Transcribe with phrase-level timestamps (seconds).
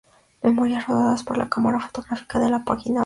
[0.41, 2.99] Memorias rodadas por la cámara fotográfica de la página blanca.